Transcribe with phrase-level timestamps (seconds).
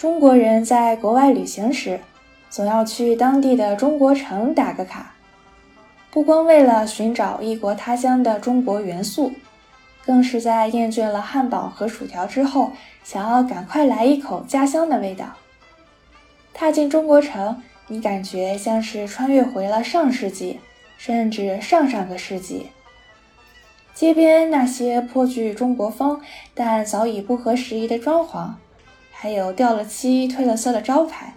[0.00, 2.00] 中国人在国外旅行时，
[2.48, 5.12] 总要去当地的中国城打个卡，
[6.10, 9.30] 不光为了寻找异国他乡的中国元素，
[10.02, 12.72] 更是在厌倦了汉堡和薯条之后，
[13.04, 15.26] 想要赶快来一口家乡的味道。
[16.54, 20.60] 踏进中国城，你感觉像是穿越回了上世纪，
[20.96, 22.68] 甚至上上个世纪。
[23.92, 26.22] 街边那些颇具中国风
[26.54, 28.52] 但早已不合时宜的装潢，
[29.22, 31.34] 还有掉了漆、褪了色的招牌，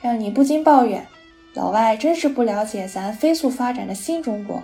[0.00, 1.04] 让你不禁抱怨：
[1.52, 4.62] 老外真是不了解咱飞速发展的新中国。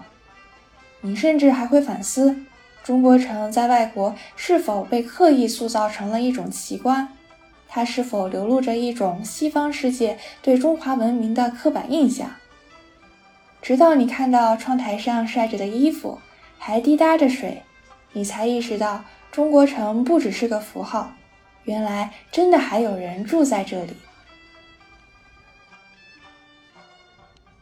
[1.00, 2.36] 你甚至还会反思，
[2.84, 7.08] 中国城在外国是否被刻意塑造成了一种奇观？
[7.68, 12.30] 它是否流露着一种西方世界对中华文明的刻板印象？
[13.60, 16.20] 直到你看到窗台上晒着的衣服，
[16.56, 17.64] 还滴答着水，
[18.12, 21.14] 你才意识到中国城不只是个符号，
[21.64, 23.92] 原来真的还有人住在这里。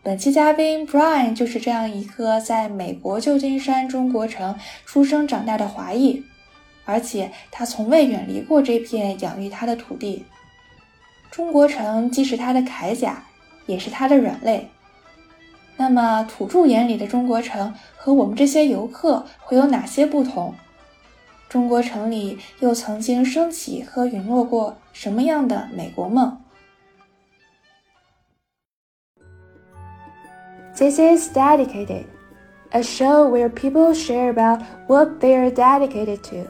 [0.03, 6.25] 本期嘉宾 Brian 就是这样一个在美国旧金山中国城出生长大的华裔。
[6.85, 10.25] 而且他从未远离过这片养育他的土地。
[11.31, 13.25] 中国城既是他的铠甲，
[13.67, 14.71] 也是他的软肋。
[15.77, 20.55] 那么，土著眼里的中国城和我们这些游客会有哪些不同？
[21.50, 26.40] 中国城里又曾经升起和陨落过什么样的美国梦？
[30.76, 32.06] This is dedicated,
[32.72, 36.48] a show where people share about what they are dedicated to.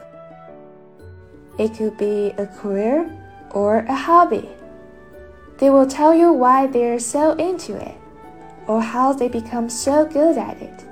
[1.58, 3.06] It could be a career
[3.52, 4.48] or a hobby.
[5.58, 7.94] They will tell you why they're so into it
[8.66, 10.84] or how they become so good at it.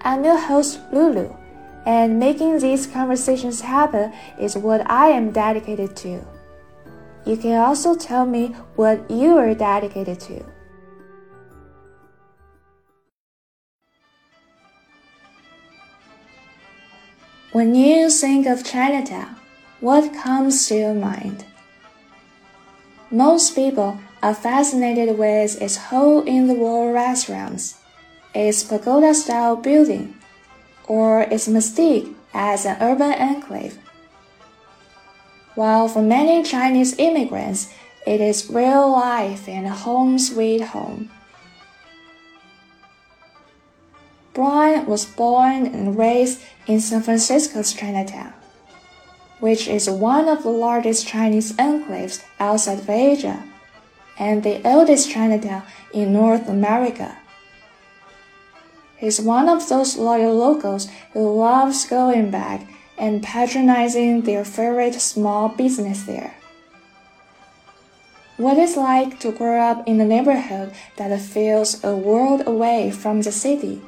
[0.00, 1.28] I'm your host, Lulu,
[1.85, 6.25] and making these conversations happen is what I am dedicated to.
[7.25, 10.43] You can also tell me what you are dedicated to.
[17.51, 19.37] When you think of Chinatown,
[19.79, 21.45] what comes to your mind?
[23.11, 27.77] Most people are fascinated with its hole in the wall restaurants,
[28.33, 30.15] its pagoda style building,
[30.87, 33.77] or its mystique as an urban enclave.
[35.55, 37.73] While for many Chinese immigrants,
[38.05, 41.09] it is real life and home sweet home.
[44.33, 48.33] Bryan was born and raised in San Francisco's Chinatown,
[49.39, 53.41] which is one of the largest Chinese enclaves outside of Asia
[54.19, 55.63] and the oldest Chinatown
[55.93, 57.17] in North America.
[59.05, 62.67] He's one of those loyal locals who loves going back
[62.97, 66.33] and patronizing their favorite small business there.
[68.37, 73.21] What it's like to grow up in a neighborhood that feels a world away from
[73.21, 73.79] the city.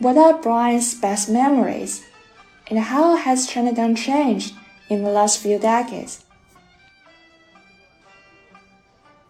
[0.00, 2.02] What are Bryan's best memories?
[2.66, 4.52] And how has Chinatown changed
[4.88, 6.24] in the last few decades?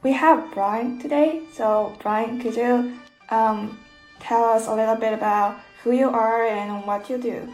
[0.03, 1.43] We have Bryan today.
[1.53, 2.97] So, Bryan, could you
[3.29, 3.79] um,
[4.21, 7.49] tell us a little bit about who you are and what you do?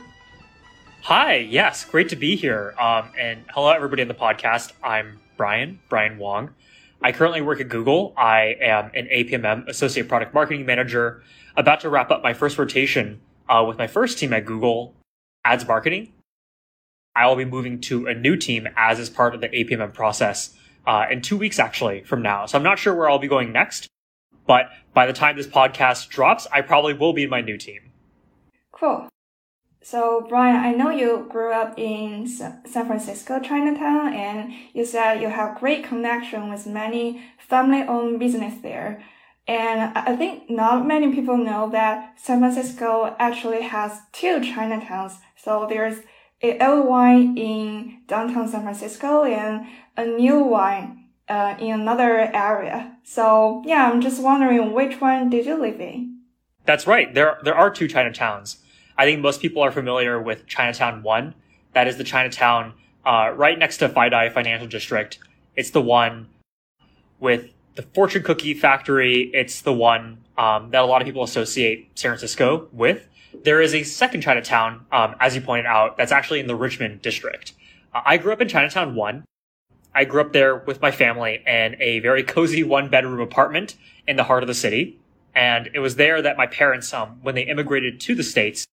[1.03, 2.75] Hi, yes, great to be here.
[2.79, 4.73] Um, and hello, everybody in the podcast.
[4.83, 6.55] I'm Bryan, Bryan Wong.
[7.03, 8.15] I currently work at Google.
[8.17, 11.23] I am an APMM Associate Product Marketing Manager
[11.57, 14.95] about to wrap up my first rotation uh, with my first team at Google
[15.45, 16.13] Ads Marketing.
[17.15, 20.57] I will be moving to a new team as is part of the APMM process
[20.87, 22.47] uh, in two weeks actually from now.
[22.47, 23.87] So I'm not sure where I'll be going next,
[24.47, 27.93] but by the time this podcast drops, I probably will be in my new team.
[28.73, 29.09] Cool.
[29.83, 35.29] So, Bryan, I know you grew up in San Francisco, Chinatown, and you said you
[35.29, 39.05] have great connection with many family-owned business there.
[39.47, 45.19] And I think not many people know that San Francisco actually has two Chinatowns.
[45.37, 45.99] So there's
[46.43, 49.67] a old one in downtown San Francisco and
[49.99, 52.94] a new one uh, in another area.
[53.05, 56.21] So yeah, I'm just wondering which one did you live in?
[56.65, 57.15] That's right.
[57.15, 58.57] There there are two Chinatowns.
[58.97, 61.35] I think most people are familiar with Chinatown One.
[61.75, 62.75] That is the Chinatown
[63.05, 65.19] uh, right next to FiDi Financial District.
[65.57, 66.29] It's the one
[67.21, 71.91] with the fortune cookie factory, it's the one um, that a lot of people associate
[71.99, 73.09] San Francisco with.
[73.45, 77.03] There is a second Chinatown, um, as you pointed out, that's actually in the Richmond
[77.03, 77.53] district.
[77.93, 79.25] Uh, I grew up in Chinatown 1.
[79.95, 83.77] I grew up there with my family in a very cozy one bedroom apartment
[84.09, 84.99] in the heart of the city.
[85.35, 88.67] And it was there that my parents, um, when they immigrated to the States,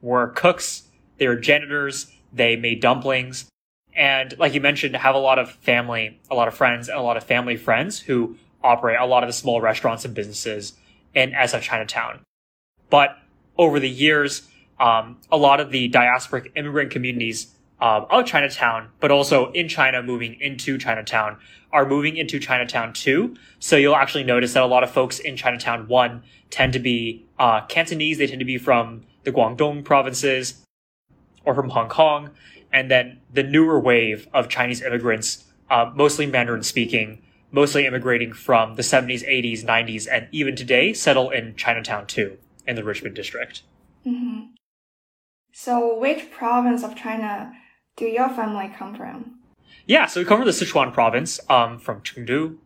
[0.00, 0.84] were cooks,
[1.18, 3.46] they were janitors, they made dumplings,
[3.94, 7.02] And like you mentioned, have a lot of family, a lot of friends, and a
[7.02, 10.74] lot of family friends who operate a lot of the small restaurants and businesses
[11.14, 12.20] in SF Chinatown.
[12.88, 13.18] But
[13.58, 14.48] over the years,
[14.80, 20.04] um, a lot of the diasporic immigrant communities um, of Chinatown, but also in China
[20.04, 21.36] moving into Chinatown,
[21.72, 23.34] are moving into Chinatown too.
[23.58, 27.26] So you'll actually notice that a lot of folks in Chinatown one tend to be
[27.40, 28.18] uh, Cantonese.
[28.18, 30.64] They tend to be from the Guangdong provinces
[31.44, 32.30] or from Hong Kong.
[32.72, 37.20] And then the newer wave of Chinese immigrants, uh, mostly Mandarin speaking,
[37.50, 42.76] mostly immigrating from the 70s, 80s, 90s, and even today, settle in Chinatown too, in
[42.76, 43.62] the Richmond district.
[44.06, 44.52] Mm-hmm.
[45.52, 47.52] So, which province of China
[47.96, 49.38] do your family come from?
[49.86, 52.56] Yeah, so we come from the Sichuan province, um, from Chengdu.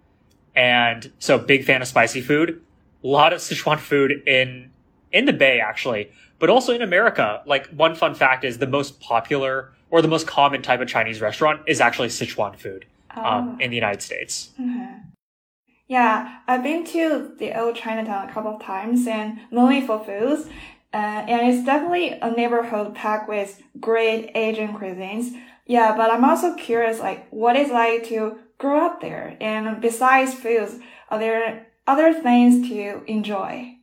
[0.55, 2.63] And so big fan of spicy food.
[3.05, 4.71] A lot of Sichuan food in,
[5.13, 7.43] in the Bay, actually, but also in America.
[7.47, 11.21] Like one fun fact is the most popular or the most common type of Chinese
[11.21, 13.63] restaurant is actually Sichuan food, um, oh.
[13.63, 14.51] in the United States.
[14.61, 15.11] Mm-hmm.
[15.89, 20.49] Yeah, I've been to the old Chinatown a couple of times and mainly for foods.
[20.97, 25.39] Uh, and it's definitely a neighborhood packed with great Asian cuisines.
[25.67, 29.37] Yeah, but I'm also curious, like, what it's like to grow up there.
[29.39, 30.77] And besides foods,
[31.11, 33.77] are there other things to enjoy?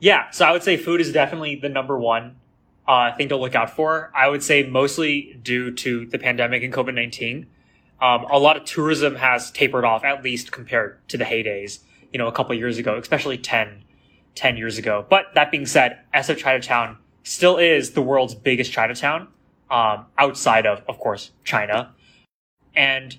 [0.00, 2.34] Yeah, so I would say food is definitely the number one
[2.88, 4.10] uh, thing to look out for.
[4.12, 7.46] I would say mostly due to the pandemic and COVID 19.
[8.02, 11.78] Um, a lot of tourism has tapered off, at least compared to the heydays,
[12.12, 13.84] you know, a couple years ago, especially 10,
[14.36, 15.04] 10 years ago.
[15.08, 19.28] But that being said, SF Chinatown still is the world's biggest Chinatown
[19.70, 21.92] um, outside of, of course, China.
[22.74, 23.16] And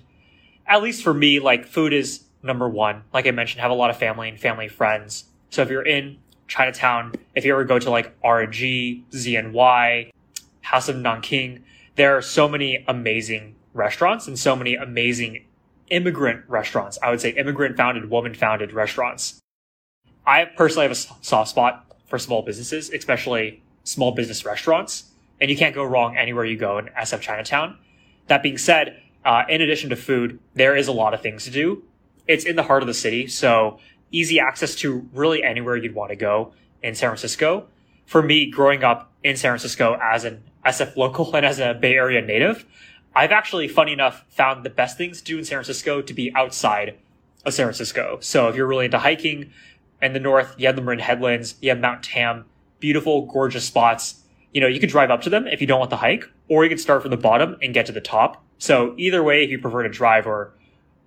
[0.66, 3.02] at least for me, like food is number one.
[3.12, 5.24] Like I mentioned, have a lot of family and family friends.
[5.50, 10.10] So if you're in Chinatown, if you ever go to like RG, Z&Y,
[10.62, 11.64] House of Nanking,
[11.96, 15.44] there are so many amazing restaurants and so many amazing
[15.90, 16.98] immigrant restaurants.
[17.02, 19.40] I would say immigrant founded, woman founded restaurants.
[20.28, 25.08] I personally have a soft spot for small businesses, especially small business restaurants
[25.40, 27.78] and you can't go wrong anywhere you go in SF Chinatown.
[28.26, 31.50] That being said, uh, in addition to food, there is a lot of things to
[31.50, 31.84] do.
[32.26, 33.78] It's in the heart of the city, so
[34.10, 36.52] easy access to really anywhere you'd want to go
[36.82, 37.66] in San Francisco.
[38.06, 41.94] For me, growing up in San Francisco as an SF local and as a Bay
[41.94, 42.66] Area native,
[43.14, 46.32] I've actually, funny enough, found the best things to do in San Francisco to be
[46.34, 46.98] outside
[47.44, 48.18] of San Francisco.
[48.20, 49.52] So if you're really into hiking
[50.00, 52.44] in the north, you have the Marin Headlands, you have Mount Tam,
[52.80, 54.22] beautiful, gorgeous spots
[54.52, 56.64] you know, you could drive up to them if you don't want the hike, or
[56.64, 58.42] you could start from the bottom and get to the top.
[58.58, 60.52] So either way, if you prefer to drive or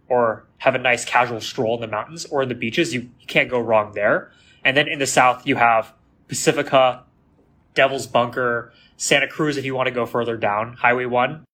[0.08, 3.28] or have a nice casual stroll in the mountains or in the beaches, you, you
[3.28, 4.32] can't go wrong there.
[4.64, 5.94] And then in the south, you have
[6.28, 7.04] Pacifica,
[7.76, 11.46] Devil's Bunker, Santa Cruz if you want to go further down, Highway 1,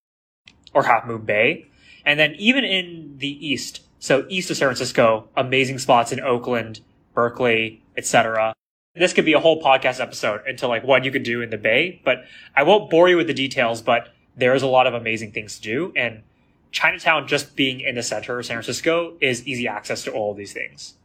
[0.74, 1.68] or Half Moon Bay.
[2.04, 6.82] And then even in the east, so east of San Francisco, amazing spots in Oakland,
[7.18, 8.54] Berkeley, etc
[8.98, 11.58] this could be a whole podcast episode into like what you could do in the
[11.58, 12.26] Bay, but
[12.56, 15.56] I won't bore you with the details, but there is a lot of amazing things
[15.58, 15.94] to do.
[15.96, 16.24] And
[16.72, 20.54] Chinatown, just being in the center of San Francisco, is easy access to all these
[20.54, 20.96] things.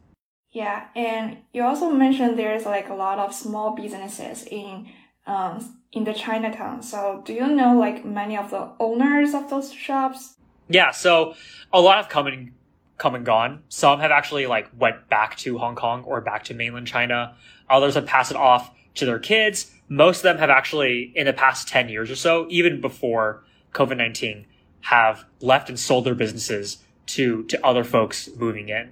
[0.51, 4.89] Yeah, and you also mentioned there's like a lot of small businesses in
[5.25, 6.83] um in the Chinatown.
[6.83, 10.35] So do you know like many of the owners of those shops?
[10.69, 11.35] Yeah, so
[11.71, 12.51] a lot have come and
[12.97, 13.63] come and gone.
[13.69, 17.35] Some have actually like went back to Hong Kong or back to mainland China.
[17.69, 19.71] Others have passed it off to their kids.
[19.89, 23.97] Most of them have actually, in the past 10 years or so, even before COVID
[23.97, 24.45] 19,
[24.81, 28.91] have left and sold their businesses to, to other folks moving in.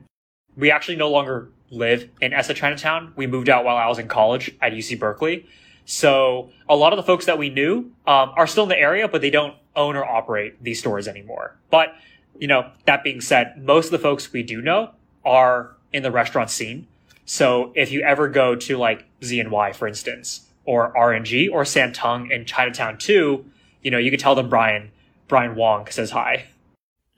[0.57, 3.13] We actually no longer live in SF Chinatown.
[3.15, 5.45] We moved out while I was in college at UC Berkeley.
[5.85, 9.07] So a lot of the folks that we knew um, are still in the area,
[9.07, 11.57] but they don't own or operate these stores anymore.
[11.69, 11.95] But
[12.39, 14.91] you know, that being said, most of the folks we do know
[15.23, 16.87] are in the restaurant scene.
[17.25, 22.31] So if you ever go to like Z&Y, for instance, or R&G or San Tung
[22.31, 23.45] in Chinatown too,
[23.81, 24.91] you know, you could tell them Bryan,
[25.27, 26.45] Bryan Wong says hi.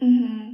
[0.02, 0.50] Mm-hmm.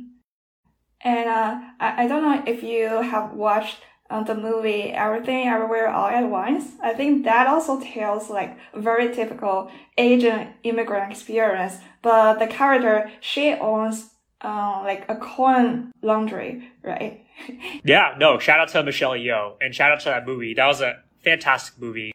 [1.01, 3.78] And uh, I, I don't know if you have watched
[4.10, 6.72] uh, the movie Everything Everywhere All at Once.
[6.82, 11.78] I think that also tells like very typical Asian immigrant experience.
[12.01, 17.25] But the character, she owns uh, like a coin laundry, right?
[17.84, 20.53] yeah, no, shout out to Michelle Yeoh and shout out to that movie.
[20.53, 22.12] That was a fantastic movie.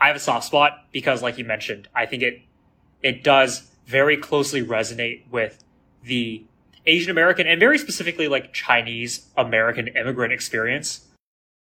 [0.00, 2.42] I have a soft spot because, like you mentioned, I think it
[3.02, 5.62] it does very closely resonate with
[6.02, 6.44] the
[6.86, 11.06] Asian American and very specifically like Chinese American immigrant experience.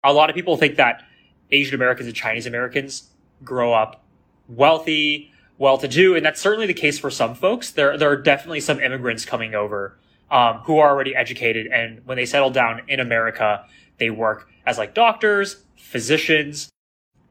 [0.03, 1.03] A lot of people think that
[1.51, 3.09] Asian Americans and Chinese Americans
[3.43, 4.03] grow up
[4.47, 5.30] wealthy
[5.61, 6.15] well to do.
[6.15, 7.69] And that's certainly the case for some folks.
[7.71, 9.95] There, there are definitely some immigrants coming over
[10.31, 11.67] um, who are already educated.
[11.67, 13.63] And when they settle down in America,
[13.99, 16.71] they work as like doctors, physicians,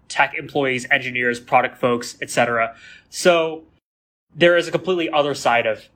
[0.08, 2.76] tech employees, engineers, product folks, etc.
[3.10, 3.64] So
[4.34, 5.88] there is a completely other side of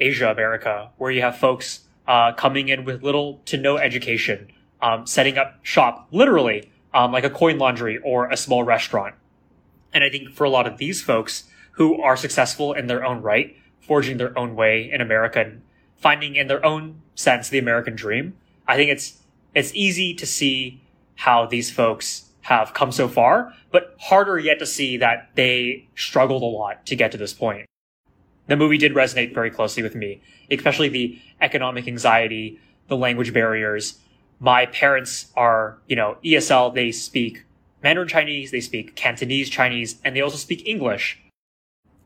[0.00, 4.48] Asia America where you have folks uh, coming in with little to no education,
[4.80, 9.14] um, setting up shop literally um, like a coin laundry or a small restaurant.
[9.92, 13.22] And I think for a lot of these folks who are successful in their own
[13.22, 15.62] right, forging their own way in America and
[15.96, 18.34] finding in their own sense the American dream,
[18.66, 19.20] I think it's
[19.54, 20.82] it's easy to see
[21.14, 26.42] how these folks have come so far, but harder yet to see that they struggled
[26.42, 27.66] a lot to get to this point.
[28.48, 33.98] The movie did resonate very closely with me, especially the economic anxiety, the language barriers.
[34.40, 37.44] My parents are, you know, ESL, they speak
[37.82, 41.18] Mandarin Chinese, they speak Cantonese Chinese, and they also speak English.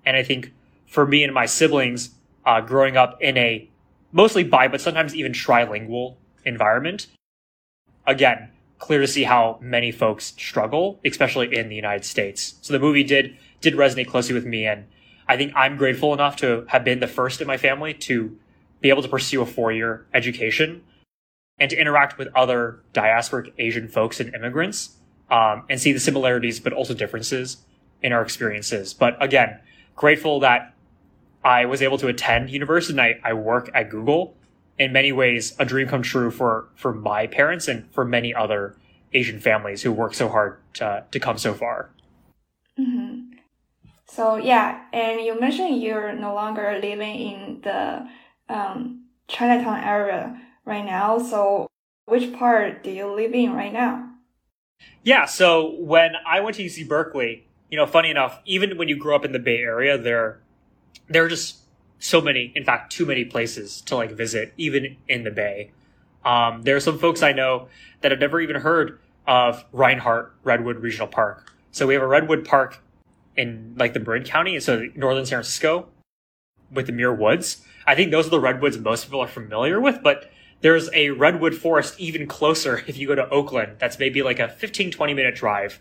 [0.09, 0.55] And I think
[0.87, 2.15] for me and my siblings,
[2.47, 3.69] uh, growing up in a
[4.11, 7.09] mostly bi, but sometimes even trilingual environment,
[8.07, 8.49] again,
[8.79, 12.55] clear to see how many folks struggle, especially in the United States.
[12.63, 14.87] So the movie did did resonate closely with me, and
[15.29, 18.35] I think I'm grateful enough to have been the first in my family to
[18.81, 20.85] be able to pursue a four year education
[21.59, 24.97] and to interact with other diasporic Asian folks and immigrants
[25.31, 27.59] um, and see the similarities but also differences
[28.01, 28.95] in our experiences.
[28.95, 29.61] But again,
[29.99, 30.75] grateful that
[31.45, 34.37] I was able to attend university and I, I work at Google
[34.79, 38.77] in many ways a dream come true for for my parents and for many other
[39.13, 41.91] Asian families who work so hard to to come so far.
[42.79, 43.39] Mm-hmm.
[44.07, 48.09] So yeah, and you mentioned you're no longer living in the
[48.49, 51.19] um, Chinatown area right now.
[51.19, 51.67] So
[52.07, 54.09] which part do you live in right now?
[55.03, 58.97] Yeah, so when I went to UC Berkeley, you know, funny enough, even when you
[58.97, 60.41] grow up in the Bay Area, there
[61.09, 61.59] there are just
[61.99, 65.71] so many, in fact, too many places to like visit, even in the Bay.
[66.25, 67.69] Um, there are some folks I know
[68.01, 71.53] that have never even heard of Reinhardt Redwood Regional Park.
[71.71, 72.83] So we have a Redwood Park
[73.37, 75.89] in like the Marin County, so northern San Francisco,
[76.71, 77.63] with the Muir Woods.
[77.87, 81.55] I think those are the redwoods most people are familiar with, but there's a redwood
[81.55, 83.77] forest even closer if you go to Oakland.
[83.79, 85.81] That's maybe like a 15, 20 minute drive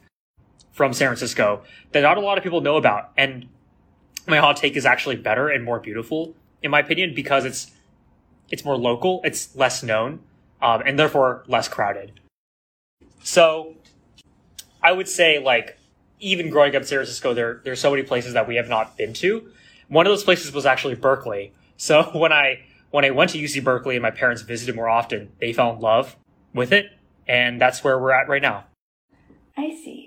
[0.77, 3.09] from San Francisco that not a lot of people know about.
[3.17, 3.49] And
[4.27, 7.71] my hot take is actually better and more beautiful in my opinion because it's
[8.49, 10.19] it's more local, it's less known,
[10.61, 12.19] um, and therefore less crowded.
[13.23, 13.75] So
[14.81, 15.79] I would say like
[16.19, 18.97] even growing up in San Francisco, there there's so many places that we have not
[18.97, 19.49] been to.
[19.87, 21.53] One of those places was actually Berkeley.
[21.75, 25.31] So when I when I went to UC Berkeley and my parents visited more often,
[25.39, 26.15] they fell in love
[26.53, 26.91] with it,
[27.27, 28.65] and that's where we're at right now.
[29.57, 30.06] I see.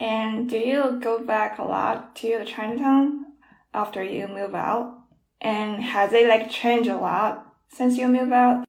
[0.00, 3.26] And do you go back a lot to the Chinatown
[3.74, 4.94] after you move out?
[5.40, 8.64] And has it like changed a lot since you move out?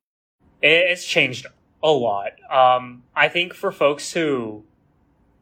[0.62, 1.46] It's changed
[1.84, 2.32] a lot.
[2.52, 4.64] Um, I think for folks who,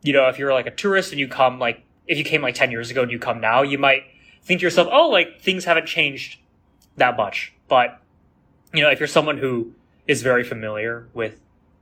[0.02, 2.56] you know, if you're like a tourist and you come like, if you came like
[2.56, 4.04] 10 years ago and you come now, you might
[4.44, 6.40] think to yourself, oh, like things haven't changed
[6.96, 7.54] that much.
[7.68, 8.02] But,
[8.74, 9.74] you know, if you're someone who
[10.08, 11.42] is very familiar with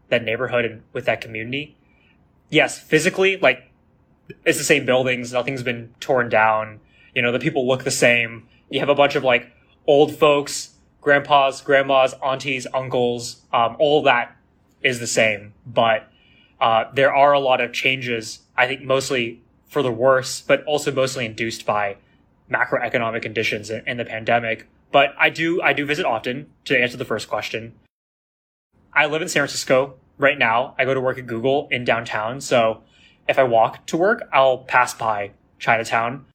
[0.09, 1.77] that neighborhood and with that community,
[2.49, 3.71] yes, physically, like
[4.45, 6.79] it's the same buildings, nothing's been torn down.
[7.13, 8.47] You know, the people look the same.
[8.69, 9.51] You have a bunch of like
[9.87, 14.35] old folks, grandpas, grandmas, aunties, uncles, um, all that
[14.81, 15.53] is the same.
[15.65, 16.11] But
[16.59, 20.91] uh, there are a lot of changes, I think mostly for the worse, but also
[20.91, 21.97] mostly induced by
[22.49, 24.67] macroeconomic conditions and the pandemic.
[24.91, 27.73] But I do, I do visit often to answer the first question.
[28.93, 30.73] I live in San Francisco right now.
[30.77, 32.39] I go to work at Google in downtown.
[32.39, 32.81] So
[33.27, 36.25] if I walk to work, I'll pass by Chinatown.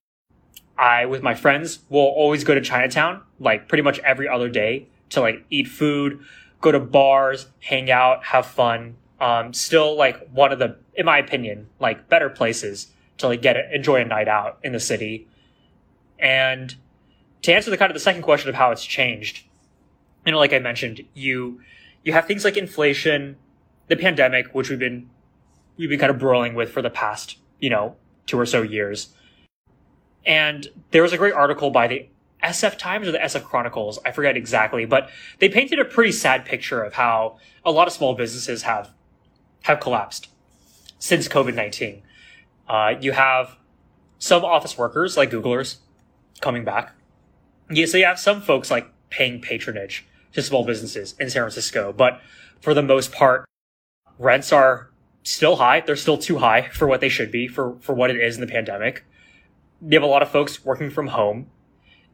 [0.77, 4.89] I, with my friends, will always go to Chinatown, like pretty much every other day
[5.11, 6.21] to like eat food,
[6.61, 8.97] go to bars, hang out, have fun.
[9.21, 13.57] Um, still like one of the, in my opinion, like better places to like get
[13.57, 15.29] it, enjoy a night out in the city.
[16.19, 16.75] And
[17.43, 19.45] to answer the kind of the second question of how it's changed,
[20.25, 21.61] you know, like I mentioned, you,
[22.03, 23.37] you have things like inflation,
[23.89, 25.11] the pandemic, which we've been,
[25.81, 27.97] we've been kind of broiling with for the past, you know,
[28.27, 29.09] two or so years
[30.25, 32.09] and there was a great article by the
[32.43, 36.45] SF Times or the SF Chronicles, I forget exactly, but they painted a pretty sad
[36.45, 38.91] picture of how a lot of small businesses have
[39.65, 40.29] have collapsed
[40.99, 42.03] since COVID nineteen.
[42.69, 43.57] Uh, you have
[44.19, 45.79] some office workers like Googlers
[46.41, 46.95] coming back.
[47.71, 51.93] Yeah, so you have some folks like paying patronage to small businesses in San Francisco,
[51.93, 52.21] but
[52.61, 53.45] for the most part,
[54.19, 54.90] rents are
[55.23, 55.81] still high.
[55.81, 58.41] They're still too high for what they should be for for what it is in
[58.41, 59.05] the pandemic
[59.83, 61.47] you have a lot of folks working from home.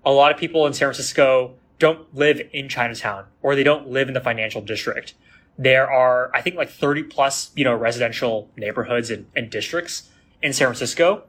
[0.04, 4.08] A lot of people in San Francisco don't live in Chinatown or they don't live
[4.08, 5.14] in the financial district.
[5.58, 10.10] There are, I think, like 30 plus, you know, residential neighborhoods and, and districts
[10.42, 11.24] in San Francisco.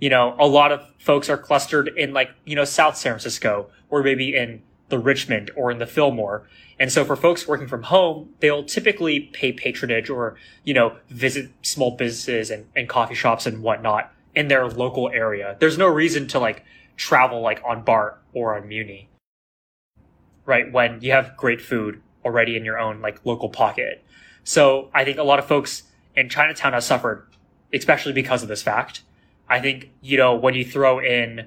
[0.00, 3.70] You know, a lot of folks are clustered in like, you know, South San Francisco
[3.90, 6.48] or maybe in the Richmond or in the Fillmore.
[6.78, 11.50] And so for folks working from home, they'll typically pay patronage or, you know, visit
[11.62, 15.56] small businesses and, and coffee shops and whatnot in their local area.
[15.60, 16.64] There's no reason to like
[16.96, 19.10] travel like on BART or on Muni
[20.50, 20.72] right?
[20.72, 24.04] When you have great food already in your own like local pocket.
[24.42, 25.84] So I think a lot of folks
[26.16, 27.26] in Chinatown have suffered,
[27.72, 29.02] especially because of this fact.
[29.48, 31.46] I think, you know, when you throw in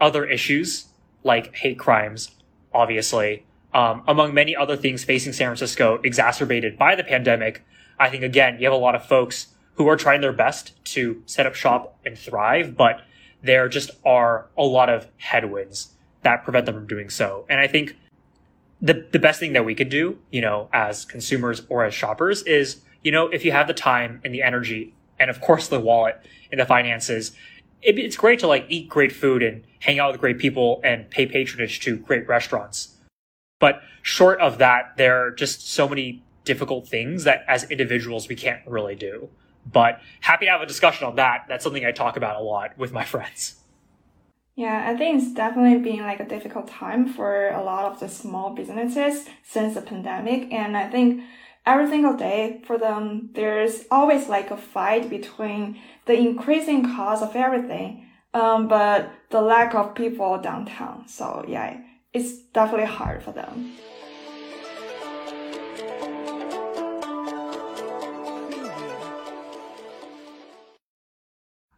[0.00, 0.86] other issues
[1.22, 2.30] like hate crimes,
[2.72, 7.64] obviously, um, among many other things facing San Francisco exacerbated by the pandemic,
[7.98, 11.22] I think again, you have a lot of folks who are trying their best to
[11.26, 13.02] set up shop and thrive, but
[13.42, 17.46] there just are a lot of headwinds that prevent them from doing so.
[17.48, 17.96] And I think
[18.82, 22.42] the, the best thing that we could do, you know, as consumers or as shoppers
[22.42, 25.80] is, you know, if you have the time and the energy and of course the
[25.80, 27.32] wallet and the finances,
[27.82, 31.10] it, it's great to like eat great food and hang out with great people and
[31.10, 32.96] pay patronage to great restaurants.
[33.58, 38.34] But short of that, there are just so many difficult things that as individuals we
[38.34, 39.28] can't really do.
[39.70, 41.44] But happy to have a discussion on that.
[41.48, 43.56] That's something I talk about a lot with my friends.
[44.56, 48.08] Yeah, I think it's definitely been like a difficult time for a lot of the
[48.08, 50.52] small businesses since the pandemic.
[50.52, 51.22] And I think
[51.66, 57.36] every single day for them, there's always like a fight between the increasing cost of
[57.36, 61.06] everything, um, but the lack of people downtown.
[61.08, 61.80] So yeah,
[62.12, 63.72] it's definitely hard for them.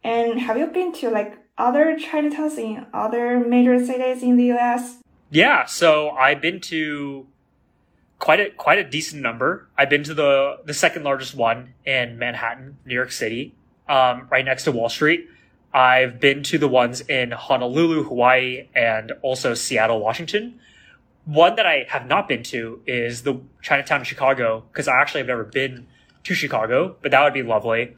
[0.03, 4.99] And have you been to like other Chinatowns in other major cities in the US?
[5.29, 7.27] Yeah, so I've been to
[8.19, 9.67] quite a quite a decent number.
[9.77, 13.55] I've been to the the second largest one in Manhattan, New York City,
[13.87, 15.27] um, right next to Wall Street.
[15.73, 20.59] I've been to the ones in Honolulu, Hawaii, and also Seattle, Washington.
[21.25, 25.21] One that I have not been to is the Chinatown in Chicago, because I actually
[25.21, 25.87] have never been
[26.25, 27.95] to Chicago, but that would be lovely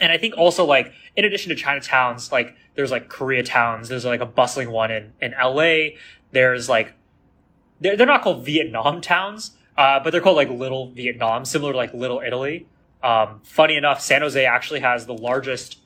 [0.00, 3.88] and I think also like in addition to Chinatowns, like there's like Koreatowns.
[3.88, 5.96] There's like a bustling one in in LA.
[6.32, 6.94] There's like
[7.80, 11.76] they're they're not called Vietnam towns, uh, but they're called like Little Vietnam, similar to
[11.76, 12.66] like Little Italy.
[13.02, 15.78] Um, funny enough, San Jose actually has the largest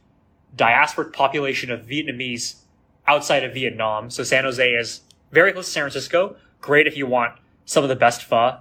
[0.56, 2.56] diasporic population of Vietnamese
[3.06, 4.10] outside of Vietnam.
[4.10, 5.00] So San Jose is
[5.30, 6.36] very close to San Francisco.
[6.60, 8.58] Great if you want some of the best pho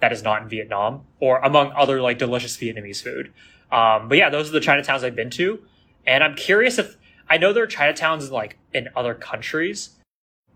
[0.00, 3.32] that is not in Vietnam, or among other like delicious Vietnamese food.
[3.70, 5.62] Um, but yeah, those are the Chinatowns I've been to.
[6.06, 6.96] And I'm curious if
[7.28, 9.90] I know there are Chinatowns in like in other countries,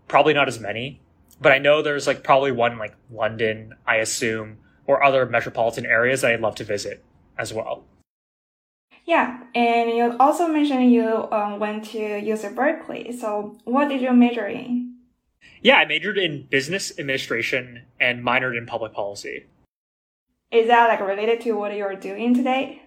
[0.07, 0.99] probably not as many,
[1.39, 6.21] but I know there's like probably one like London, I assume, or other metropolitan areas
[6.21, 7.03] that I'd love to visit
[7.37, 7.83] as well.
[9.05, 13.11] Yeah, and you also mentioned you um, went to UC Berkeley.
[13.11, 14.95] So, what did you major in?
[15.61, 19.45] Yeah, I majored in business administration and minored in public policy.
[20.51, 22.81] Is that like related to what you're doing today?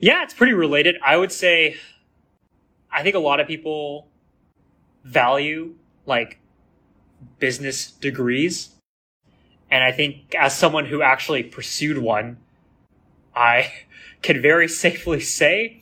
[0.00, 0.96] Yeah, it's pretty related.
[1.02, 1.76] I would say,
[2.92, 4.08] I think a lot of people
[5.04, 5.74] value
[6.06, 6.40] like
[7.38, 8.70] business degrees.
[9.70, 12.38] And I think as someone who actually pursued one,
[13.34, 13.72] I
[14.22, 15.80] can very safely say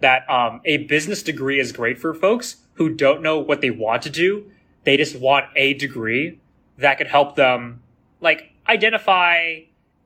[0.00, 4.02] that um, a business degree is great for folks who don't know what they want
[4.02, 4.50] to do.
[4.84, 6.40] They just want a degree
[6.78, 7.82] that could help them
[8.20, 9.60] like identify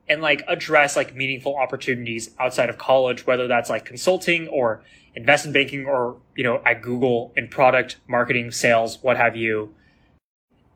[0.07, 4.83] and like address like meaningful opportunities outside of college, whether that's like consulting or
[5.15, 9.73] investment banking or, you know, at Google in product marketing, sales, what have you.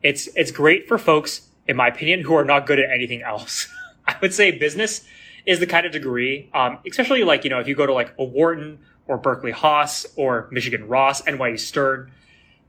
[0.04, 3.66] It's, it's great for folks, in my opinion, who are not good at anything else.
[4.06, 5.04] I would say business
[5.46, 8.14] is the kind of degree, um, especially like, you know, if you go to like
[8.18, 12.12] a Wharton or Berkeley Haas or Michigan Ross, NYU Stern,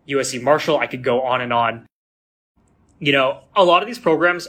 [0.07, 1.85] USC Marshall, I could go on and on.
[2.99, 4.47] You know, a lot of these programs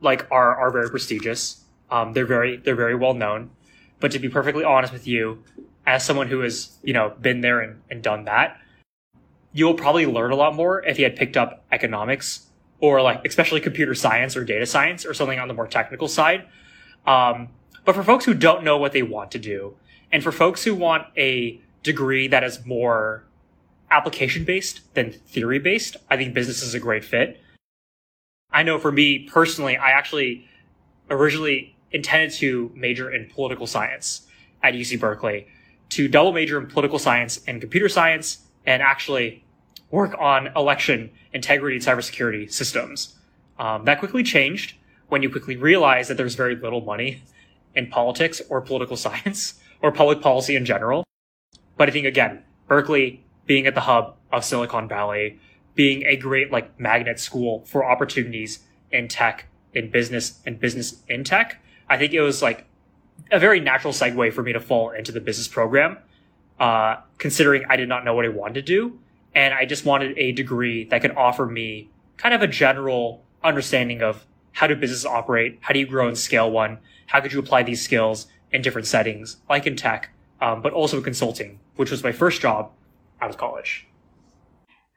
[0.00, 1.64] like are are very prestigious.
[1.90, 3.50] Um, they're very they're very well known.
[4.00, 5.42] But to be perfectly honest with you,
[5.86, 8.58] as someone who has you know been there and, and done that,
[9.54, 12.48] you will probably learn a lot more if you had picked up economics
[12.80, 16.44] or like especially computer science or data science or something on the more technical side.
[17.06, 17.48] Um,
[17.84, 19.76] but for folks who don't know what they want to do,
[20.10, 23.24] and for folks who want a degree that is more
[23.90, 27.40] application based than theory based, I think business is a great fit.
[28.50, 30.48] I know for me personally, I actually
[31.10, 34.26] originally intended to major in political science
[34.62, 35.46] at UC Berkeley,
[35.90, 39.43] to double major in political science and computer science, and actually
[39.94, 43.14] work on election integrity and cybersecurity systems.
[43.60, 44.74] Um, that quickly changed
[45.08, 47.22] when you quickly realized that there's very little money
[47.76, 51.04] in politics or political science or public policy in general.
[51.76, 55.38] But I think again, Berkeley being at the hub of Silicon Valley,
[55.76, 61.22] being a great like magnet school for opportunities in tech, in business, and business in
[61.22, 62.66] tech, I think it was like
[63.30, 65.98] a very natural segue for me to fall into the business program,
[66.58, 68.98] uh, considering I did not know what I wanted to do.
[69.34, 74.02] And I just wanted a degree that could offer me kind of a general understanding
[74.02, 75.58] of how do businesses operate?
[75.60, 76.78] How do you grow and scale one?
[77.06, 81.00] How could you apply these skills in different settings, like in tech, um, but also
[81.00, 82.70] consulting, which was my first job
[83.20, 83.86] out of college.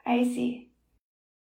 [0.06, 0.70] I see.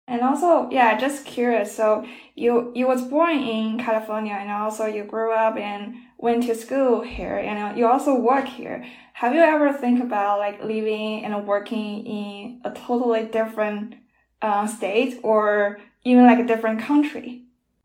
[0.09, 1.75] And also, yeah, just curious.
[1.75, 6.55] So you you was born in California, and also you grew up and went to
[6.55, 8.87] school here, and you also work here.
[9.17, 13.95] Have you ever think about like living and working in a totally different
[14.43, 17.41] uh, state or even like a different country?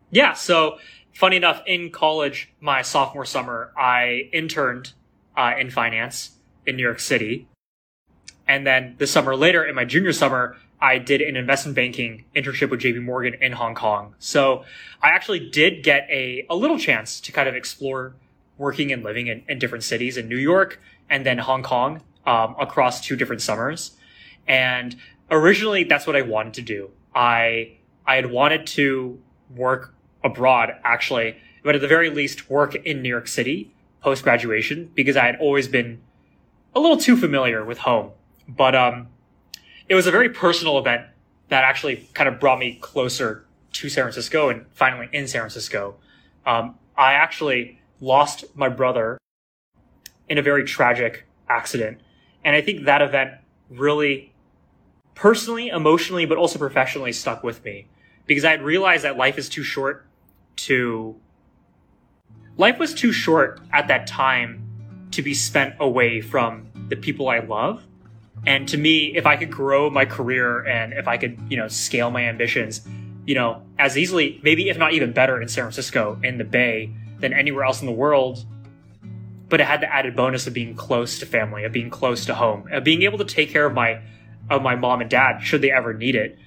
[0.09, 0.33] Yeah.
[0.33, 0.77] So
[1.13, 4.91] funny enough, in college, my sophomore summer, I interned
[5.37, 6.31] uh, in finance
[6.67, 7.47] in New York City.
[8.45, 12.69] And then the summer later, in my junior summer, I did an investment banking internship
[12.69, 14.15] with JP Morgan in Hong Kong.
[14.19, 14.65] So
[15.01, 18.15] I actually did get a, a little chance to kind of explore
[18.57, 22.55] working and living in, in different cities in New York and then Hong Kong um,
[22.59, 23.97] across two different summers.
[24.47, 24.95] And
[25.29, 26.91] originally, that's what I wanted to do.
[27.13, 29.19] I I had wanted to
[29.55, 34.91] work abroad, actually, but at the very least, work in New York City post graduation
[34.95, 36.01] because I had always been
[36.73, 38.11] a little too familiar with home.
[38.47, 39.07] But um,
[39.87, 41.05] it was a very personal event
[41.49, 45.95] that actually kind of brought me closer to San Francisco and finally in San Francisco.
[46.45, 49.17] Um, I actually lost my brother
[50.27, 52.01] in a very tragic accident.
[52.43, 53.31] And I think that event
[53.69, 54.33] really
[55.15, 57.87] personally, emotionally, but also professionally stuck with me
[58.25, 60.05] because I had realized that life is too short
[60.55, 61.15] to
[62.57, 64.67] life was too short at that time
[65.11, 67.83] to be spent away from the people I love.
[68.45, 71.67] And to me, if I could grow my career and if I could, you know,
[71.67, 72.87] scale my ambitions,
[73.25, 76.91] you know, as easily, maybe if not even better in San Francisco in the Bay
[77.21, 78.45] than anywhere else in the world.
[79.49, 82.35] But it had the added bonus of being close to family, of being close to
[82.35, 84.01] home, of being able to take care of my
[84.49, 86.37] of my mom and dad should they ever need it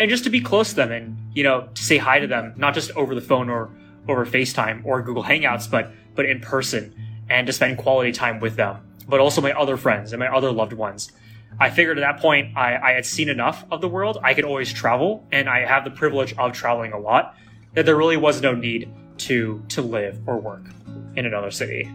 [0.00, 2.52] and just to be close to them and you know to say hi to them
[2.56, 3.70] not just over the phone or
[4.08, 6.94] over FaceTime or Google Hangouts but but in person
[7.28, 8.76] and to spend quality time with them
[9.08, 11.12] but also my other friends and my other loved ones
[11.60, 14.44] I figured at that point I, I had seen enough of the world I could
[14.44, 17.34] always travel and I have the privilege of traveling a lot
[17.74, 20.64] that there really was no need to to live or work
[21.16, 21.90] in another city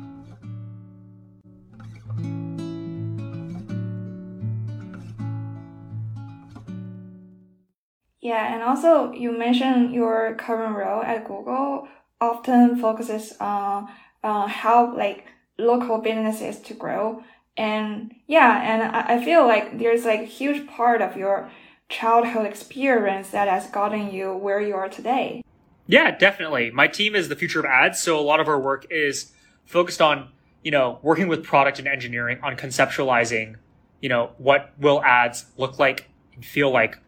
[8.24, 11.90] Yeah, and also you mentioned your current role at Google
[12.22, 13.90] often focuses on
[14.24, 15.26] uh, how like
[15.58, 17.22] local businesses to grow.
[17.58, 21.52] And yeah, and I, I feel like there's like a huge part of your
[21.90, 25.44] childhood experience that has gotten you where you are today.
[25.86, 26.72] Yeah, definitely.
[26.72, 29.32] My team is the future of ads, so a lot of our work is
[29.66, 30.30] focused on,
[30.64, 33.56] you know, working with product and engineering on conceptualizing,
[34.02, 37.00] you know, what will ads look like and feel like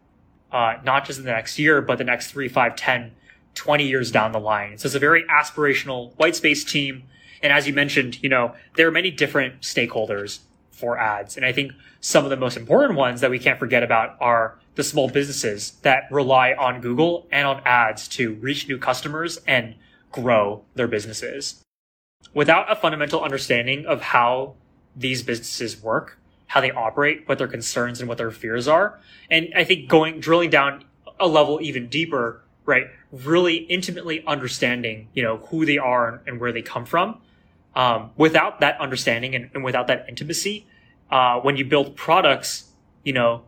[0.52, 3.12] uh, not just in the next year, but the next three, five, 10,
[3.54, 4.78] 20 years down the line.
[4.78, 7.04] So it's a very aspirational white space team.
[7.42, 10.40] And as you mentioned, you know, there are many different stakeholders
[10.76, 11.36] for ads.
[11.36, 14.58] And I think some of the most important ones that we can't forget about are
[14.74, 19.74] the small businesses that rely on Google and on ads to reach new customers and
[20.12, 21.62] grow their businesses.
[22.34, 24.54] Without a fundamental understanding of how
[24.94, 28.98] these businesses work, how they operate, what their concerns and what their fears are.
[29.30, 30.84] And I think going, drilling down
[31.18, 32.86] a level even deeper, right?
[33.10, 37.20] Really intimately understanding, you know, who they are and where they come from.
[37.76, 40.66] Um, without that understanding and, and without that intimacy,
[41.10, 42.72] uh, when you build products,
[43.04, 43.42] you know,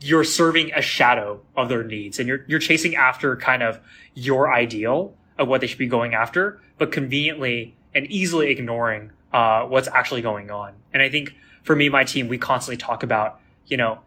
[0.00, 3.80] you're serving a shadow of their needs and you're, you're chasing after kind of
[4.14, 9.64] your ideal of what they should be going after, but conveniently and easily ignoring, uh,
[9.64, 10.72] what's actually going on.
[10.92, 13.98] And I think for me, my team, we constantly talk about, you know,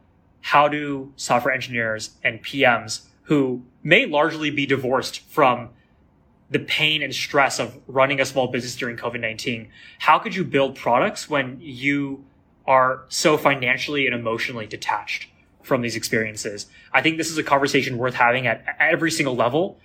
[0.42, 5.70] how do software engineers and PMs who may largely be divorced from
[6.50, 10.44] the pain and stress of running a small business during COVID 19, how could you
[10.44, 12.26] build products when you
[12.66, 15.28] are so financially and emotionally detached
[15.62, 16.68] from these experiences?
[16.94, 19.80] I think this is a conversation worth having at every single level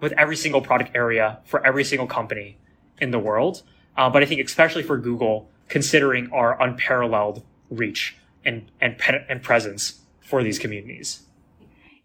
[0.00, 2.58] with every single product area for every single company
[3.00, 3.62] in the world.
[3.96, 8.96] Uh, but I think especially for Google, considering our unparalleled reach and and
[9.28, 11.22] and presence for these communities.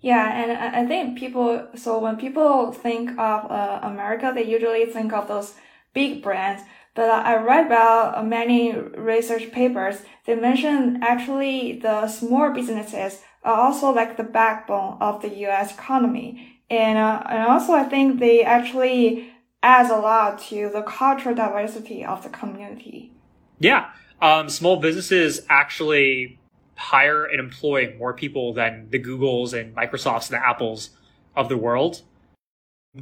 [0.06, 1.68] Yeah, and I think people.
[1.74, 5.56] So when people think of uh, America, they usually think of those
[5.96, 6.62] big brands.
[6.94, 10.04] But I read about many research papers.
[10.28, 15.74] They mention actually the small businesses are also like the backbone of the U.S.
[15.74, 21.34] economy, and uh, and also I think they actually adds a lot to the cultural
[21.34, 23.12] diversity of the community.
[23.58, 23.90] Yeah,
[24.22, 26.38] um, small businesses actually
[26.76, 30.92] hire and employ more people than the Googles and Microsofts and the Apples
[31.36, 32.02] of the world.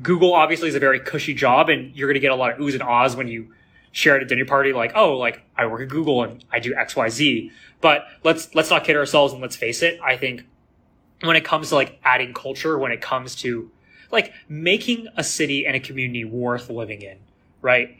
[0.01, 2.57] Google obviously is a very cushy job, and you're going to get a lot of
[2.57, 3.53] oohs and ahs when you
[3.91, 6.73] share at a dinner party, like, "Oh, like I work at Google and I do
[6.75, 9.99] X, Y, Z." But let's let's not kid ourselves and let's face it.
[10.03, 10.45] I think
[11.21, 13.69] when it comes to like adding culture, when it comes to
[14.11, 17.17] like making a city and a community worth living in,
[17.61, 17.97] right?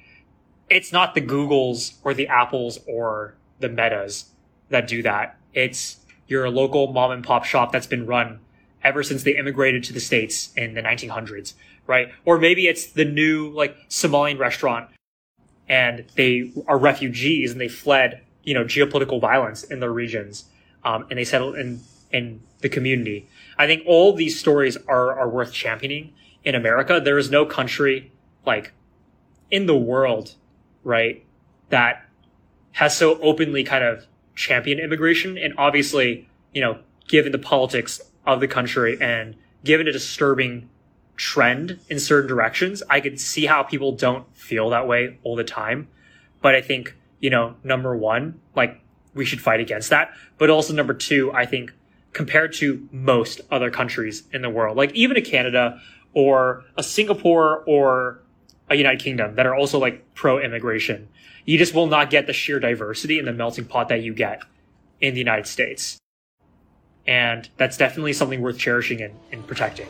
[0.69, 4.31] It's not the Googles or the Apples or the Metas
[4.69, 5.37] that do that.
[5.53, 8.39] It's your local mom and pop shop that's been run
[8.83, 11.53] ever since they immigrated to the States in the 1900s,
[11.87, 12.09] right?
[12.25, 14.89] Or maybe it's the new like Somalian restaurant
[15.69, 20.45] and they are refugees and they fled, you know, geopolitical violence in their regions.
[20.83, 21.79] Um, and they settled in,
[22.11, 23.29] in the community.
[23.57, 26.13] I think all these stories are, are worth championing
[26.43, 26.99] in America.
[26.99, 28.11] There is no country
[28.45, 28.73] like
[29.49, 30.35] in the world,
[30.83, 31.23] right,
[31.69, 32.05] that
[32.73, 35.37] has so openly kind of championed immigration.
[35.37, 40.69] And obviously, you know, given the politics of the country and given a disturbing
[41.15, 45.43] trend in certain directions, I could see how people don't feel that way all the
[45.43, 45.87] time.
[46.41, 48.81] But I think, you know, number one, like
[49.13, 50.11] we should fight against that.
[50.37, 51.71] But also number two, I think
[52.13, 55.79] compared to most other countries in the world, like even a Canada
[56.13, 58.19] or a Singapore or
[58.69, 61.09] a United Kingdom that are also like pro immigration,
[61.45, 64.41] you just will not get the sheer diversity and the melting pot that you get
[65.01, 65.97] in the United States.
[67.05, 69.87] And that's definitely something worth cherishing and, and protecting.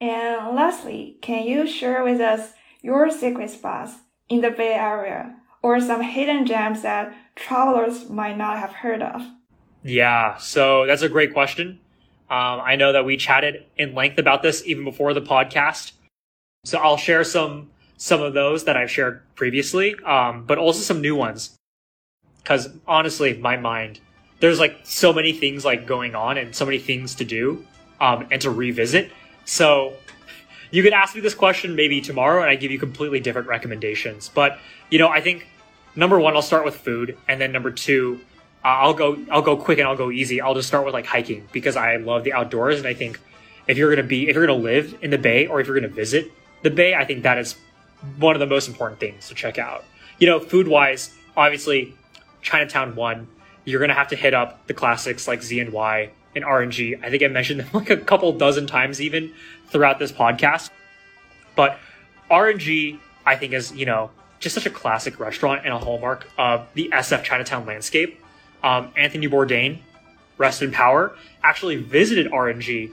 [0.00, 3.96] And lastly, can you share with us your secret spots
[4.28, 9.22] in the Bay Area or some hidden gems that travelers might not have heard of?
[9.82, 11.80] Yeah, so that's a great question.
[12.30, 15.92] Um, I know that we chatted in length about this even before the podcast.
[16.64, 21.00] So I'll share some some of those that I've shared previously, um, but also some
[21.00, 21.56] new ones.
[22.42, 24.00] Because honestly, my mind,
[24.40, 27.64] there's like so many things like going on and so many things to do
[28.00, 29.10] um, and to revisit.
[29.44, 29.94] So
[30.70, 34.28] you could ask me this question maybe tomorrow, and I give you completely different recommendations.
[34.28, 34.58] But
[34.90, 35.46] you know, I think
[35.96, 38.20] number one, I'll start with food, and then number two,
[38.68, 40.40] I'll go I'll go quick and I'll go easy.
[40.40, 43.20] I'll just start with like hiking because I love the outdoors and I think
[43.66, 45.92] if you're gonna be if you're gonna live in the bay or if you're gonna
[45.92, 46.30] visit
[46.62, 47.56] the bay, I think that is
[48.18, 49.84] one of the most important things to check out.
[50.18, 51.94] You know, food wise, obviously
[52.42, 53.28] Chinatown one,
[53.64, 56.96] you're gonna have to hit up the classics like Z and Y and R&G.
[57.02, 59.32] I think I mentioned them like a couple dozen times even
[59.68, 60.70] throughout this podcast.
[61.56, 61.78] But
[62.30, 66.66] R&G, I think is, you know, just such a classic restaurant and a hallmark of
[66.74, 68.22] the SF Chinatown landscape
[68.62, 69.78] um, Anthony Bourdain,
[70.36, 72.90] rest in power, actually visited R&G.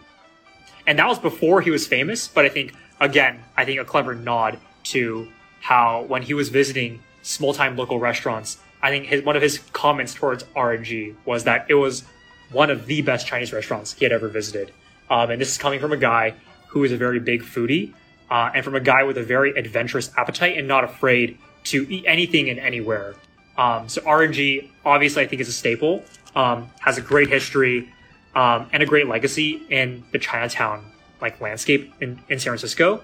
[0.87, 4.15] And that was before he was famous, but I think, again, I think a clever
[4.15, 5.27] nod to
[5.61, 9.59] how when he was visiting small time local restaurants, I think his, one of his
[9.73, 12.03] comments towards R&G was that it was
[12.51, 14.71] one of the best Chinese restaurants he had ever visited.
[15.09, 16.35] Um, and this is coming from a guy
[16.67, 17.93] who is a very big foodie
[18.29, 22.05] uh, and from a guy with a very adventurous appetite and not afraid to eat
[22.07, 23.15] anything and anywhere.
[23.57, 26.03] Um, so R&G, obviously, I think is a staple.
[26.35, 27.89] Um, has a great history
[28.35, 30.83] um, and a great legacy in the Chinatown
[31.21, 33.01] like landscape in, in San Francisco.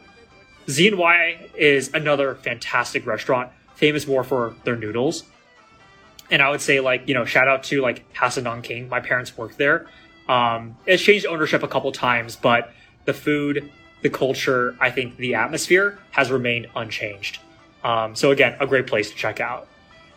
[0.70, 5.24] Z and Y is another fantastic restaurant, famous more for their noodles.
[6.30, 8.90] And I would say like you know shout out to like House of Nanking.
[8.90, 9.88] My parents worked there.
[10.30, 12.72] Um, it's changed ownership a couple times, but
[13.06, 17.40] the food, the culture, I think the atmosphere has remained unchanged.
[17.84, 19.68] Um, so again, a great place to check out.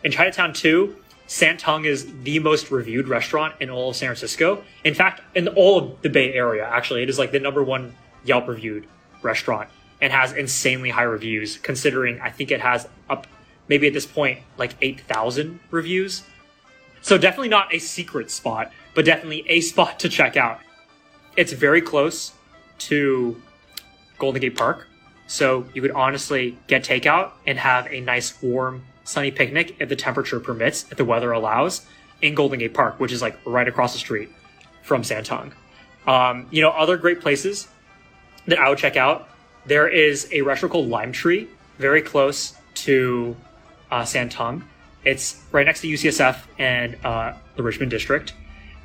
[0.04, 0.94] In Chinatown 2,
[1.26, 4.62] San Tung is the most reviewed restaurant in all of San Francisco.
[4.84, 7.94] In fact, in all of the Bay Area, actually, it is like the number one
[8.22, 8.86] Yelp reviewed
[9.22, 9.70] restaurant
[10.02, 13.26] and has insanely high reviews, considering I think it has up
[13.68, 16.22] maybe at this point like 8,000 reviews.
[17.00, 20.60] So definitely not a secret spot, but definitely a spot to check out.
[21.34, 22.32] It's very close
[22.78, 23.40] to
[24.18, 24.86] Golden Gate Park,
[25.26, 29.96] so you could honestly get takeout and have a nice warm sunny picnic if the
[29.96, 31.86] temperature permits, if the weather allows,
[32.22, 34.30] in Golden Gate Park, which is like right across the street
[34.82, 35.52] from San Tung.
[36.06, 37.68] Um, you know, other great places
[38.46, 39.28] that I would check out
[39.66, 43.36] there is a restaurant called Lime Tree, very close to
[43.90, 44.64] uh, San Tung.
[45.04, 48.34] It's right next to UCSF and uh, the Richmond district.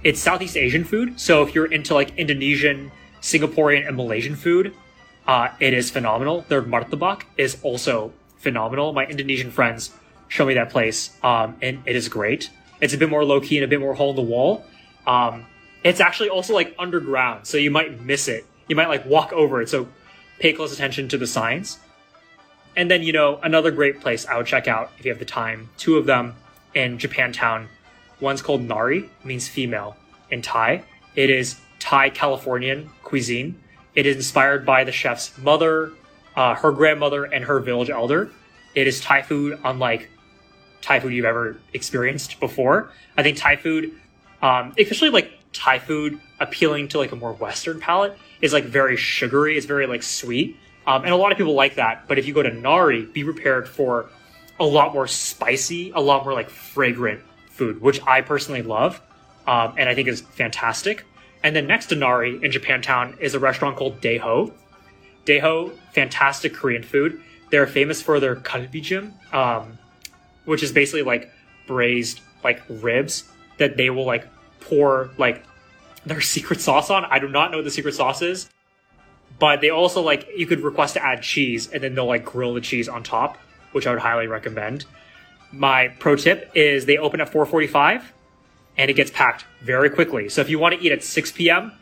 [0.03, 4.73] It's Southeast Asian food, so if you're into like Indonesian, Singaporean, and Malaysian food,
[5.27, 6.45] uh, it is phenomenal.
[6.47, 8.93] Their martabak is also phenomenal.
[8.93, 9.91] My Indonesian friends
[10.29, 12.49] show me that place, um, and it is great.
[12.79, 14.63] It's a bit more low key and a bit more hole in the wall.
[15.05, 15.45] Um,
[15.83, 18.45] it's actually also like underground, so you might miss it.
[18.67, 19.89] You might like walk over it, so
[20.39, 21.79] pay close attention to the signs.
[22.77, 25.25] And then, you know, another great place I would check out if you have the
[25.25, 25.69] time.
[25.77, 26.35] Two of them
[26.73, 27.67] in Japantown.
[28.21, 29.97] One's called Nari, means female
[30.29, 30.83] in Thai.
[31.15, 33.59] It is Thai Californian cuisine.
[33.95, 35.91] It is inspired by the chef's mother,
[36.35, 38.29] uh, her grandmother, and her village elder.
[38.75, 40.09] It is Thai food unlike
[40.81, 42.91] Thai food you've ever experienced before.
[43.17, 43.91] I think Thai food,
[44.41, 48.95] um, especially like Thai food appealing to like a more Western palate, is like very
[48.95, 49.57] sugary.
[49.57, 50.57] It's very like sweet.
[50.87, 52.07] Um, and a lot of people like that.
[52.07, 54.09] But if you go to Nari, be prepared for
[54.59, 59.01] a lot more spicy, a lot more like fragrant food, which I personally love.
[59.47, 61.05] Um, and I think is fantastic.
[61.43, 64.53] And then next to Nari in Japantown is a restaurant called Dae Ho.
[65.25, 67.21] Deho, fantastic Korean food.
[67.51, 69.77] They're famous for their kalbijim, um,
[70.49, 71.31] which is basically like
[71.67, 74.27] braised like ribs that they will like
[74.59, 75.43] pour like
[76.07, 77.05] their secret sauce on.
[77.05, 78.49] I do not know what the secret sauce is,
[79.38, 82.55] but they also like you could request to add cheese and then they'll like grill
[82.55, 83.38] the cheese on top,
[83.73, 84.85] which I would highly recommend.
[85.51, 88.03] My pro tip is they open at 4:45
[88.75, 90.29] and it gets packed very quickly.
[90.29, 91.73] So if you want to eat at 6 p.m.,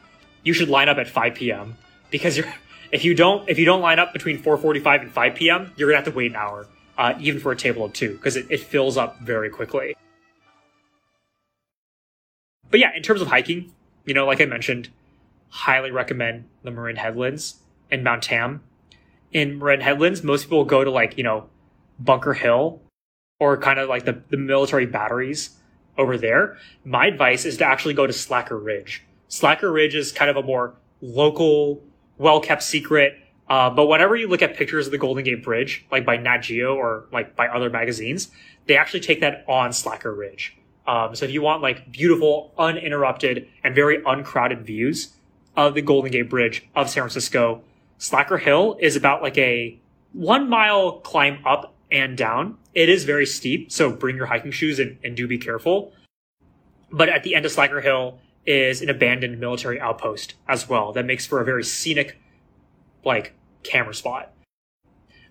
[0.44, 1.78] you should line up at 5 p.m.
[2.12, 2.54] because you're
[2.92, 6.04] if you don't if you don't line up between 4:45 and 5 p.m., you're gonna
[6.04, 8.60] have to wait an hour, uh, even for a table of two, because it, it
[8.60, 9.96] fills up very quickly.
[12.70, 13.72] But yeah, in terms of hiking,
[14.06, 14.90] you know, like I mentioned,
[15.50, 17.58] highly recommend the Marin Headlands
[17.90, 18.64] and Mount Tam.
[19.32, 21.50] In Marin Headlands, most people go to like, you know,
[22.00, 22.82] Bunker Hill
[23.40, 25.52] or kind of like the, the military batteries
[25.98, 26.58] over there.
[26.84, 29.04] My advice is to actually go to Slacker Ridge.
[29.28, 31.82] Slacker Ridge is kind of a more local,
[32.18, 33.18] well kept secret.
[33.50, 36.40] Uh, but whenever you look at pictures of the Golden Gate Bridge, like by Nat
[36.40, 38.30] Geo or like by other magazines,
[38.66, 40.58] they actually take that on Slacker Ridge.
[40.86, 45.14] Um, so if you want like beautiful, uninterrupted, and very uncrowded views
[45.56, 47.62] of the Golden Gate Bridge of San Francisco,
[47.98, 49.80] Slacker Hill is about like a
[50.14, 52.58] one mile climb up and down.
[52.74, 55.94] It is very steep, so bring your hiking shoes and, and do be careful.
[56.92, 61.06] But at the end of Slacker Hill is an abandoned military outpost as well that
[61.06, 62.18] makes for a very scenic,
[63.04, 63.34] like,
[63.64, 64.34] camera spot.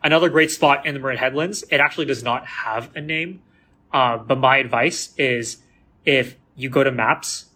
[0.02, 3.42] Another great spot in the Marin Headlands, it actually does not have a name,
[3.92, 5.58] uh, but my advice is
[6.04, 7.46] if you go to maps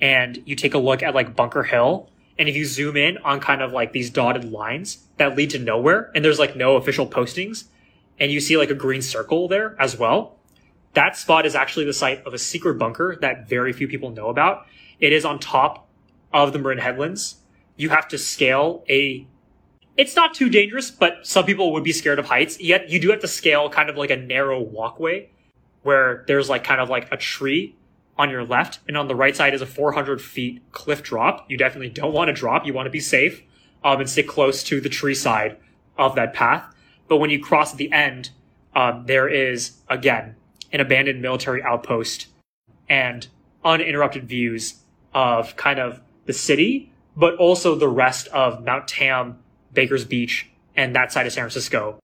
[0.00, 3.40] and you take a look at like Bunker Hill, and if you zoom in on
[3.40, 7.06] kind of like these dotted lines that lead to nowhere, and there's like no official
[7.06, 7.64] postings,
[8.20, 10.36] and you see like a green circle there as well,
[10.94, 14.28] that spot is actually the site of a secret bunker that very few people know
[14.28, 14.66] about.
[15.00, 15.88] It is on top
[16.32, 17.36] of the Marin Headlands.
[17.76, 19.26] You have to scale a
[19.96, 22.60] it's not too dangerous, but some people would be scared of heights.
[22.60, 25.30] Yet you do have to scale kind of like a narrow walkway
[25.82, 27.74] where there's like kind of like a tree
[28.18, 31.50] on your left and on the right side is a 400 feet cliff drop.
[31.50, 32.66] You definitely don't want to drop.
[32.66, 33.42] You want to be safe
[33.84, 35.56] um, and stick close to the tree side
[35.96, 36.74] of that path.
[37.08, 38.30] But when you cross at the end,
[38.74, 40.36] um, there is again
[40.72, 42.26] an abandoned military outpost
[42.88, 43.26] and
[43.64, 44.80] uninterrupted views
[45.14, 49.38] of kind of the city, but also the rest of Mount Tam,
[49.72, 51.98] Baker's Beach, and that side of San Francisco.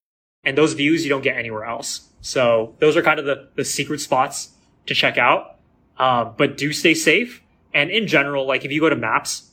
[0.44, 2.08] And those views you don't get anywhere else.
[2.20, 4.50] So those are kind of the, the secret spots
[4.86, 5.56] to check out.
[5.98, 7.42] Um, but do stay safe.
[7.74, 9.50] And in general, like if you go to maps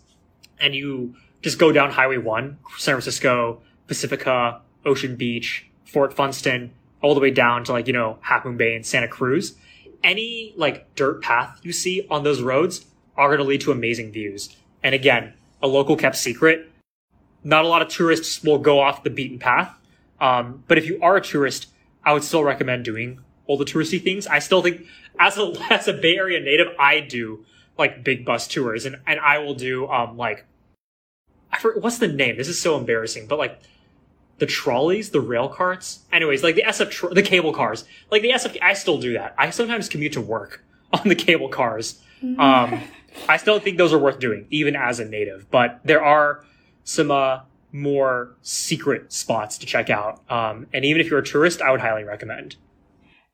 [0.60, 7.14] and you just go down Highway 1, San Francisco, Pacifica, Ocean Beach, Fort Funston, all
[7.14, 9.56] the way down to like, you know, Half Moon Bay and Santa Cruz,
[10.04, 14.12] any like dirt path you see on those roads are going to lead to amazing
[14.12, 14.56] views.
[14.84, 16.70] And again, a local kept secret.
[17.44, 19.74] Not a lot of tourists will go off the beaten path.
[20.20, 21.68] Um, but if you are a tourist,
[22.04, 24.28] I would still recommend doing all the touristy things.
[24.28, 24.86] I still think
[25.20, 27.46] as a as a Bay Area native, I do
[27.78, 30.46] like big bus tours and and I will do um like
[31.52, 32.38] I forget what's the name.
[32.38, 33.60] This is so embarrassing, but like
[34.38, 36.00] the trolleys, the rail carts.
[36.12, 38.58] Anyways, like the SF, tr- the cable cars, like the SF.
[38.62, 39.34] I still do that.
[39.38, 40.64] I sometimes commute to work
[40.94, 42.02] on the cable cars.
[42.38, 42.82] Um,
[43.30, 45.50] I still think those are worth doing, even as a native.
[45.50, 46.44] But there are
[46.90, 50.22] some uh, more secret spots to check out.
[50.30, 52.56] Um, and even if you're a tourist, I would highly recommend.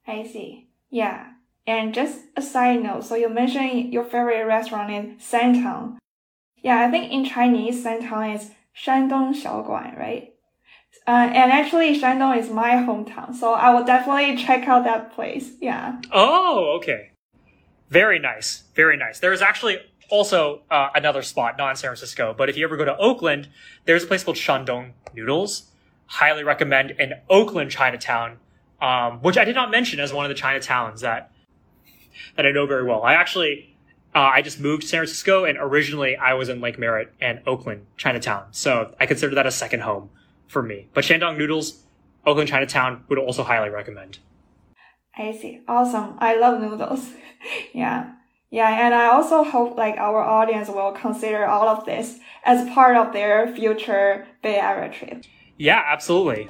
[0.05, 0.67] I see.
[0.89, 1.31] Yeah.
[1.65, 5.97] And just a side note, so you mentioned your favorite restaurant is San Tung.
[6.61, 10.33] Yeah, I think in Chinese, San Tung is Shandong Xiaoguan, right?
[11.07, 15.51] Uh, and actually, Shandong is my hometown, so I will definitely check out that place.
[15.61, 16.01] Yeah.
[16.11, 17.11] Oh, okay.
[17.89, 18.63] Very nice.
[18.75, 19.19] Very nice.
[19.19, 19.79] There is actually
[20.09, 23.49] also uh, another spot, not in San Francisco, but if you ever go to Oakland,
[23.85, 25.71] there's a place called Shandong Noodles.
[26.07, 28.37] Highly recommend in Oakland Chinatown,
[28.81, 31.31] um, which I did not mention as one of the Chinatowns that
[32.35, 33.03] that I know very well.
[33.03, 33.75] I actually
[34.13, 37.41] uh, I just moved to San Francisco, and originally I was in Lake Merritt and
[37.45, 40.09] Oakland Chinatown, so I consider that a second home
[40.47, 40.87] for me.
[40.93, 41.83] But Shandong Noodles,
[42.25, 44.19] Oakland Chinatown would also highly recommend.
[45.17, 45.61] I see.
[45.67, 46.15] Awesome.
[46.19, 47.09] I love noodles.
[47.73, 48.13] yeah.
[48.51, 52.95] Yeah, and I also hope like our audience will consider all of this as part
[52.95, 55.23] of their future Bay Area trip.
[55.57, 56.49] Yeah, absolutely.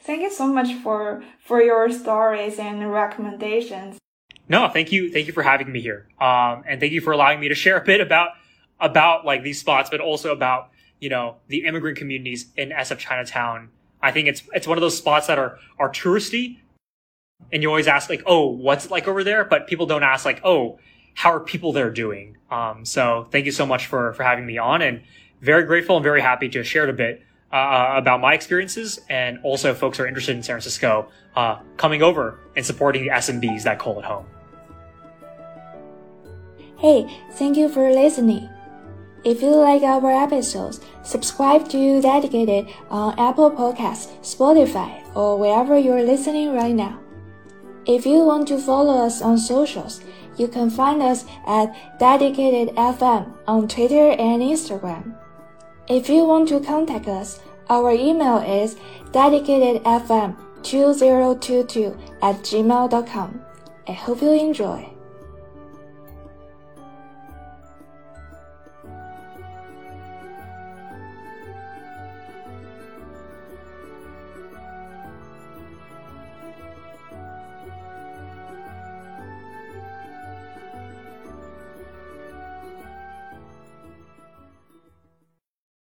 [0.00, 3.98] Thank you so much for for your stories and recommendations.
[4.48, 7.38] No, thank you, thank you for having me here, um, and thank you for allowing
[7.38, 8.30] me to share a bit about
[8.80, 13.68] about like these spots, but also about you know the immigrant communities in SF Chinatown.
[14.02, 16.58] I think it's it's one of those spots that are are touristy,
[17.52, 19.44] and you always ask like, oh, what's it like over there?
[19.44, 20.78] But people don't ask like, oh,
[21.14, 22.36] how are people there doing?
[22.50, 25.02] Um, so thank you so much for for having me on, and
[25.40, 27.22] very grateful and very happy to have shared a bit
[27.52, 32.38] uh, about my experiences, and also folks are interested in San Francisco uh, coming over
[32.56, 34.26] and supporting the SMBs that call it home.
[36.78, 38.48] Hey, thank you for listening.
[39.22, 46.02] If you like our episodes, subscribe to Dedicated on Apple Podcasts, Spotify, or wherever you're
[46.02, 46.98] listening right now.
[47.84, 50.00] If you want to follow us on socials,
[50.38, 55.14] you can find us at Dedicated FM on Twitter and Instagram.
[55.86, 58.76] If you want to contact us, our email is
[59.12, 63.40] dedicatedfm2022 at gmail.com.
[63.86, 64.89] I hope you enjoy.